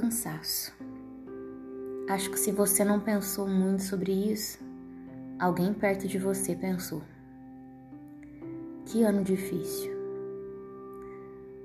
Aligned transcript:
Cansaço. 0.00 0.72
Acho 2.08 2.30
que 2.30 2.38
se 2.38 2.52
você 2.52 2.84
não 2.84 3.00
pensou 3.00 3.48
muito 3.48 3.82
sobre 3.82 4.12
isso, 4.12 4.56
alguém 5.40 5.74
perto 5.74 6.06
de 6.06 6.20
você 6.20 6.54
pensou. 6.54 7.02
Que 8.86 9.02
ano 9.02 9.24
difícil. 9.24 9.90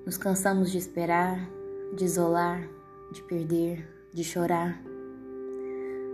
Nos 0.03 0.17
cansamos 0.17 0.71
de 0.71 0.79
esperar, 0.79 1.47
de 1.95 2.05
isolar, 2.05 2.67
de 3.11 3.21
perder, 3.21 3.87
de 4.11 4.23
chorar. 4.23 4.81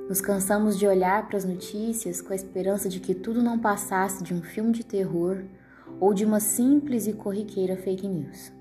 Nos 0.09 0.19
cansamos 0.19 0.77
de 0.77 0.85
olhar 0.85 1.25
para 1.25 1.37
as 1.37 1.45
notícias 1.45 2.21
com 2.21 2.33
a 2.33 2.35
esperança 2.35 2.89
de 2.89 2.99
que 2.99 3.15
tudo 3.15 3.41
não 3.41 3.57
passasse 3.57 4.25
de 4.25 4.33
um 4.33 4.41
filme 4.41 4.73
de 4.73 4.85
terror 4.85 5.41
ou 6.01 6.13
de 6.13 6.25
uma 6.25 6.41
simples 6.41 7.07
e 7.07 7.13
corriqueira 7.13 7.77
fake 7.77 8.05
news. 8.05 8.58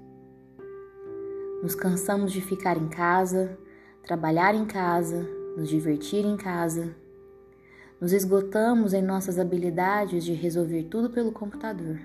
Nos 1.62 1.74
cansamos 1.74 2.32
de 2.32 2.40
ficar 2.40 2.76
em 2.76 2.88
casa, 2.88 3.58
trabalhar 4.06 4.54
em 4.54 4.64
casa, 4.64 5.28
nos 5.56 5.68
divertir 5.68 6.24
em 6.24 6.36
casa. 6.36 6.94
Nos 8.00 8.12
esgotamos 8.12 8.94
em 8.94 9.02
nossas 9.02 9.40
habilidades 9.40 10.24
de 10.24 10.32
resolver 10.32 10.84
tudo 10.84 11.10
pelo 11.10 11.32
computador, 11.32 11.98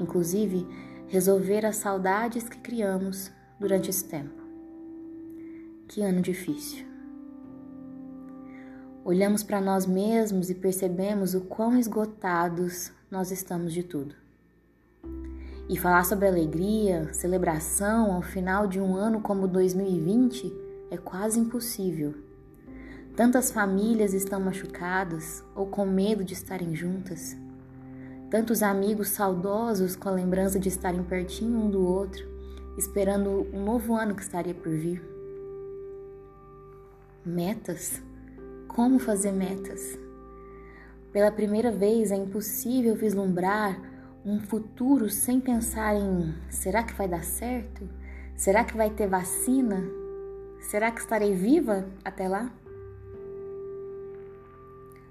inclusive 0.00 0.66
resolver 1.06 1.64
as 1.64 1.76
saudades 1.76 2.48
que 2.48 2.58
criamos 2.58 3.30
durante 3.60 3.90
esse 3.90 4.04
tempo. 4.04 4.42
Que 5.86 6.02
ano 6.02 6.20
difícil. 6.20 6.84
Olhamos 9.04 9.44
para 9.44 9.60
nós 9.60 9.86
mesmos 9.86 10.50
e 10.50 10.54
percebemos 10.54 11.34
o 11.34 11.42
quão 11.42 11.78
esgotados 11.78 12.90
nós 13.08 13.30
estamos 13.30 13.72
de 13.72 13.84
tudo. 13.84 14.16
E 15.70 15.78
falar 15.78 16.04
sobre 16.04 16.26
alegria, 16.26 17.14
celebração 17.14 18.12
ao 18.12 18.22
final 18.22 18.66
de 18.66 18.80
um 18.80 18.96
ano 18.96 19.20
como 19.20 19.46
2020 19.46 20.52
é 20.90 20.96
quase 20.96 21.38
impossível. 21.38 22.12
Tantas 23.14 23.52
famílias 23.52 24.12
estão 24.12 24.40
machucadas 24.40 25.44
ou 25.54 25.68
com 25.68 25.86
medo 25.86 26.24
de 26.24 26.32
estarem 26.34 26.74
juntas. 26.74 27.36
Tantos 28.28 28.64
amigos 28.64 29.10
saudosos 29.10 29.94
com 29.94 30.08
a 30.08 30.12
lembrança 30.12 30.58
de 30.58 30.68
estarem 30.68 31.04
pertinho 31.04 31.56
um 31.56 31.70
do 31.70 31.86
outro, 31.86 32.28
esperando 32.76 33.46
um 33.52 33.64
novo 33.64 33.94
ano 33.94 34.16
que 34.16 34.22
estaria 34.22 34.54
por 34.54 34.72
vir. 34.72 35.00
Metas? 37.24 38.02
Como 38.66 38.98
fazer 38.98 39.30
metas? 39.30 39.96
Pela 41.12 41.30
primeira 41.30 41.70
vez 41.70 42.10
é 42.10 42.16
impossível 42.16 42.96
vislumbrar 42.96 43.99
um 44.24 44.38
futuro 44.38 45.08
sem 45.08 45.40
pensar 45.40 45.94
em 45.94 46.34
será 46.50 46.82
que 46.82 46.92
vai 46.92 47.08
dar 47.08 47.24
certo? 47.24 47.88
Será 48.36 48.64
que 48.64 48.76
vai 48.76 48.90
ter 48.90 49.06
vacina? 49.06 49.82
Será 50.60 50.90
que 50.90 51.00
estarei 51.00 51.34
viva 51.34 51.88
até 52.04 52.28
lá? 52.28 52.52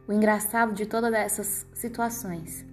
O 0.07 0.13
engraçado 0.13 0.73
de 0.73 0.85
todas 0.85 1.13
essas 1.13 1.65
situações 1.73 2.65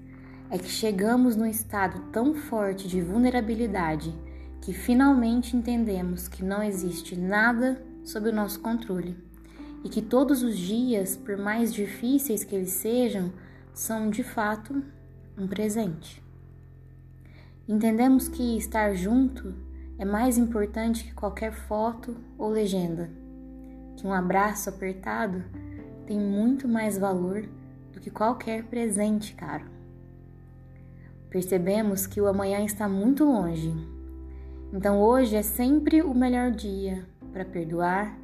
é 0.50 0.58
que 0.58 0.68
chegamos 0.68 1.36
num 1.36 1.46
estado 1.46 2.00
tão 2.12 2.34
forte 2.34 2.86
de 2.86 3.00
vulnerabilidade 3.00 4.14
que 4.60 4.72
finalmente 4.72 5.56
entendemos 5.56 6.28
que 6.28 6.44
não 6.44 6.62
existe 6.62 7.16
nada 7.16 7.82
sob 8.04 8.28
o 8.28 8.34
nosso 8.34 8.60
controle 8.60 9.16
e 9.84 9.88
que 9.88 10.02
todos 10.02 10.42
os 10.42 10.56
dias, 10.56 11.16
por 11.16 11.36
mais 11.36 11.72
difíceis 11.72 12.44
que 12.44 12.54
eles 12.54 12.70
sejam, 12.70 13.32
são 13.72 14.10
de 14.10 14.22
fato 14.22 14.82
um 15.36 15.46
presente. 15.46 16.25
Entendemos 17.69 18.28
que 18.28 18.56
estar 18.56 18.95
junto 18.95 19.53
é 19.98 20.05
mais 20.05 20.39
importante 20.39 21.03
que 21.03 21.12
qualquer 21.12 21.53
foto 21.53 22.17
ou 22.39 22.48
legenda, 22.48 23.11
que 23.97 24.06
um 24.06 24.12
abraço 24.12 24.69
apertado 24.69 25.43
tem 26.06 26.16
muito 26.16 26.69
mais 26.69 26.97
valor 26.97 27.49
do 27.93 27.99
que 27.99 28.09
qualquer 28.09 28.62
presente 28.65 29.34
caro. 29.34 29.65
Percebemos 31.28 32.06
que 32.06 32.21
o 32.21 32.28
amanhã 32.28 32.65
está 32.65 32.88
muito 32.88 33.25
longe, 33.25 33.75
então 34.72 35.03
hoje 35.03 35.34
é 35.34 35.43
sempre 35.43 36.03
o 36.03 36.15
melhor 36.15 36.53
dia 36.53 37.05
para 37.32 37.44
perdoar 37.44 38.16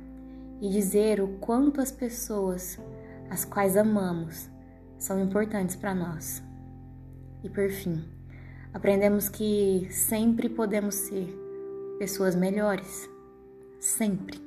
e 0.60 0.69
dizer 0.69 1.20
o 1.20 1.26
quanto 1.38 1.81
as 1.81 1.91
pessoas, 1.91 2.78
as 3.28 3.44
quais 3.44 3.76
amamos, 3.76 4.48
são 4.98 5.19
importantes 5.19 5.75
para 5.75 5.92
nós. 5.92 6.41
E 7.42 7.50
por 7.50 7.69
fim, 7.70 8.04
aprendemos 8.72 9.28
que 9.28 9.86
sempre 9.90 10.48
podemos 10.48 10.94
ser 10.94 11.26
pessoas 11.98 12.34
melhores. 12.34 13.08
Sempre. 13.78 14.40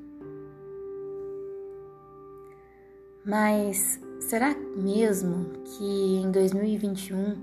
Mas 3.26 4.00
será 4.20 4.56
mesmo 4.78 5.52
que 5.64 6.18
em 6.24 6.32
2021 6.32 7.36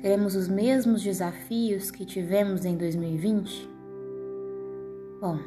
teremos 0.00 0.34
os 0.34 0.48
mesmos 0.48 1.02
desafios 1.02 1.90
que 1.90 2.04
tivemos 2.04 2.64
em 2.64 2.76
2020? 2.76 3.70
Bom, 5.20 5.38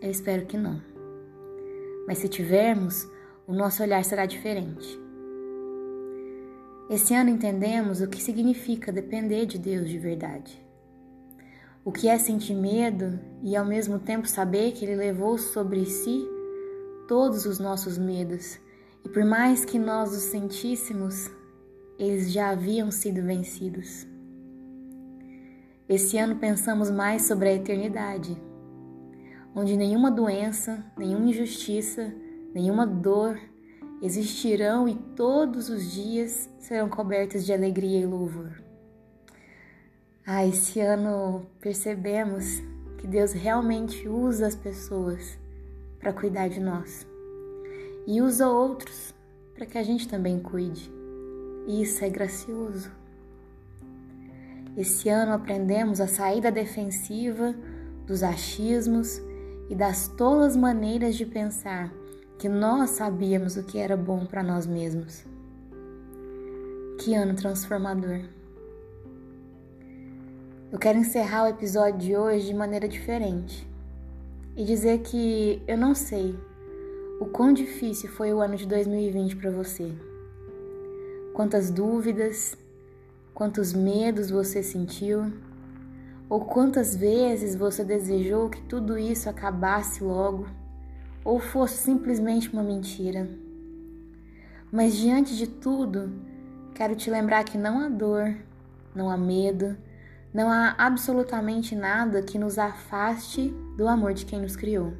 eu 0.00 0.10
espero 0.10 0.46
que 0.46 0.56
não. 0.56 0.80
Mas 2.06 2.18
se 2.18 2.28
tivermos, 2.28 3.08
o 3.46 3.52
nosso 3.52 3.82
olhar 3.82 4.04
será 4.04 4.26
diferente. 4.26 5.05
Esse 6.88 7.14
ano 7.14 7.30
entendemos 7.30 8.00
o 8.00 8.06
que 8.06 8.22
significa 8.22 8.92
depender 8.92 9.44
de 9.44 9.58
Deus 9.58 9.88
de 9.88 9.98
verdade. 9.98 10.64
O 11.84 11.90
que 11.90 12.08
é 12.08 12.16
sentir 12.16 12.54
medo 12.54 13.18
e 13.42 13.56
ao 13.56 13.64
mesmo 13.64 13.98
tempo 13.98 14.28
saber 14.28 14.72
que 14.72 14.84
Ele 14.84 14.94
levou 14.94 15.36
sobre 15.36 15.84
si 15.84 16.24
todos 17.08 17.44
os 17.44 17.58
nossos 17.58 17.98
medos 17.98 18.58
e 19.04 19.08
por 19.08 19.24
mais 19.24 19.64
que 19.64 19.78
nós 19.78 20.12
os 20.12 20.24
sentíssemos, 20.24 21.28
eles 21.98 22.30
já 22.30 22.50
haviam 22.50 22.90
sido 22.90 23.22
vencidos. 23.22 24.06
Esse 25.88 26.18
ano 26.18 26.36
pensamos 26.36 26.90
mais 26.90 27.22
sobre 27.22 27.48
a 27.48 27.54
eternidade, 27.54 28.40
onde 29.54 29.76
nenhuma 29.76 30.10
doença, 30.10 30.84
nenhuma 30.96 31.30
injustiça, 31.30 32.12
nenhuma 32.54 32.86
dor 32.86 33.38
existirão 34.02 34.88
e 34.88 34.94
todos 34.94 35.68
os 35.68 35.90
dias 35.90 36.48
serão 36.58 36.88
cobertos 36.88 37.44
de 37.44 37.52
alegria 37.52 38.00
e 38.00 38.06
louvor. 38.06 38.62
Ah, 40.26 40.44
esse 40.44 40.80
ano 40.80 41.46
percebemos 41.60 42.60
que 42.98 43.06
Deus 43.06 43.32
realmente 43.32 44.08
usa 44.08 44.46
as 44.46 44.56
pessoas 44.56 45.38
para 45.98 46.12
cuidar 46.12 46.48
de 46.48 46.60
nós 46.60 47.06
e 48.06 48.20
usa 48.20 48.48
outros 48.48 49.14
para 49.54 49.66
que 49.66 49.78
a 49.78 49.82
gente 49.82 50.08
também 50.08 50.38
cuide. 50.38 50.90
Isso 51.66 52.04
é 52.04 52.10
gracioso. 52.10 52.90
Esse 54.76 55.08
ano 55.08 55.32
aprendemos 55.32 56.00
a 56.00 56.06
sair 56.06 56.40
da 56.40 56.50
defensiva, 56.50 57.54
dos 58.06 58.22
achismos 58.22 59.20
e 59.70 59.74
das 59.74 60.06
tolas 60.08 60.54
maneiras 60.54 61.16
de 61.16 61.24
pensar 61.24 61.90
que 62.38 62.48
nós 62.48 62.90
sabíamos 62.90 63.56
o 63.56 63.62
que 63.62 63.78
era 63.78 63.96
bom 63.96 64.26
para 64.26 64.42
nós 64.42 64.66
mesmos. 64.66 65.24
Que 66.98 67.14
ano 67.14 67.34
transformador! 67.34 68.20
Eu 70.70 70.78
quero 70.78 70.98
encerrar 70.98 71.44
o 71.44 71.48
episódio 71.48 71.98
de 71.98 72.16
hoje 72.16 72.48
de 72.48 72.54
maneira 72.54 72.86
diferente 72.86 73.66
e 74.54 74.64
dizer 74.64 74.98
que 74.98 75.62
eu 75.66 75.78
não 75.78 75.94
sei 75.94 76.38
o 77.18 77.24
quão 77.24 77.52
difícil 77.52 78.10
foi 78.10 78.32
o 78.34 78.40
ano 78.40 78.56
de 78.56 78.66
2020 78.66 79.36
para 79.36 79.50
você. 79.50 79.90
Quantas 81.32 81.70
dúvidas, 81.70 82.56
quantos 83.32 83.72
medos 83.72 84.30
você 84.30 84.62
sentiu, 84.62 85.32
ou 86.28 86.44
quantas 86.44 86.94
vezes 86.94 87.54
você 87.54 87.82
desejou 87.82 88.50
que 88.50 88.60
tudo 88.62 88.98
isso 88.98 89.30
acabasse 89.30 90.02
logo 90.02 90.46
ou 91.26 91.40
fosse 91.40 91.78
simplesmente 91.78 92.48
uma 92.52 92.62
mentira. 92.62 93.28
Mas 94.70 94.96
diante 94.96 95.36
de 95.36 95.48
tudo, 95.48 96.12
quero 96.72 96.94
te 96.94 97.10
lembrar 97.10 97.42
que 97.42 97.58
não 97.58 97.80
há 97.80 97.88
dor, 97.88 98.32
não 98.94 99.10
há 99.10 99.16
medo, 99.16 99.76
não 100.32 100.48
há 100.48 100.76
absolutamente 100.78 101.74
nada 101.74 102.22
que 102.22 102.38
nos 102.38 102.58
afaste 102.58 103.52
do 103.76 103.88
amor 103.88 104.14
de 104.14 104.24
quem 104.24 104.40
nos 104.40 104.54
criou. 104.54 104.94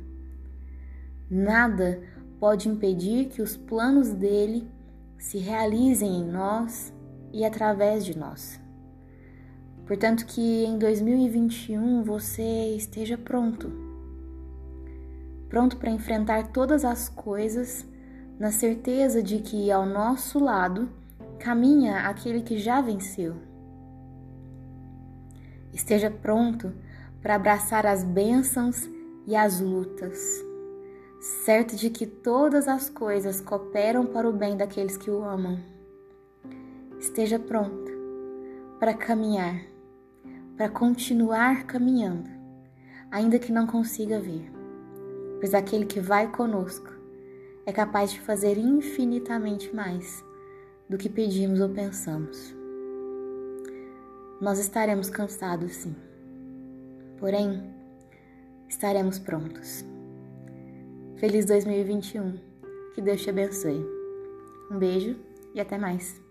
Nada 1.30 2.02
pode 2.40 2.68
impedir 2.68 3.26
que 3.26 3.40
os 3.40 3.56
planos 3.56 4.12
dele 4.12 4.68
se 5.16 5.38
realizem 5.38 6.22
em 6.22 6.24
nós 6.24 6.92
e 7.32 7.44
através 7.44 8.04
de 8.04 8.18
nós. 8.18 8.60
Portanto, 9.86 10.26
que 10.26 10.64
em 10.64 10.76
2021 10.76 12.02
você 12.02 12.74
esteja 12.74 13.16
pronto 13.16 13.85
pronto 15.48 15.76
para 15.76 15.90
enfrentar 15.90 16.48
todas 16.48 16.84
as 16.84 17.08
coisas, 17.08 17.86
na 18.38 18.50
certeza 18.50 19.22
de 19.22 19.38
que 19.38 19.70
ao 19.70 19.86
nosso 19.86 20.38
lado 20.38 20.88
caminha 21.38 22.00
aquele 22.08 22.42
que 22.42 22.58
já 22.58 22.80
venceu. 22.80 23.36
Esteja 25.72 26.10
pronto 26.10 26.72
para 27.20 27.34
abraçar 27.34 27.86
as 27.86 28.02
bênçãos 28.02 28.88
e 29.26 29.34
as 29.34 29.60
lutas, 29.60 30.18
certo 31.44 31.76
de 31.76 31.90
que 31.90 32.06
todas 32.06 32.68
as 32.68 32.88
coisas 32.88 33.40
cooperam 33.40 34.06
para 34.06 34.28
o 34.28 34.32
bem 34.32 34.56
daqueles 34.56 34.96
que 34.96 35.10
o 35.10 35.22
amam. 35.22 35.58
Esteja 36.98 37.38
pronto 37.38 37.92
para 38.78 38.94
caminhar, 38.94 39.60
para 40.56 40.68
continuar 40.68 41.64
caminhando, 41.64 42.30
ainda 43.10 43.38
que 43.38 43.52
não 43.52 43.66
consiga 43.66 44.18
ver, 44.18 44.50
pois 45.40 45.54
aquele 45.54 45.86
que 45.86 46.00
vai 46.00 46.30
conosco 46.30 46.90
é 47.64 47.72
capaz 47.72 48.12
de 48.12 48.20
fazer 48.20 48.58
infinitamente 48.58 49.74
mais 49.74 50.24
do 50.88 50.96
que 50.96 51.08
pedimos 51.08 51.60
ou 51.60 51.68
pensamos. 51.68 52.54
Nós 54.40 54.58
estaremos 54.58 55.10
cansados, 55.10 55.72
sim, 55.72 55.96
porém, 57.18 57.74
estaremos 58.68 59.18
prontos. 59.18 59.84
Feliz 61.16 61.46
2021. 61.46 62.38
Que 62.94 63.00
Deus 63.00 63.22
te 63.22 63.30
abençoe. 63.30 63.84
Um 64.70 64.78
beijo 64.78 65.16
e 65.54 65.60
até 65.60 65.78
mais. 65.78 66.25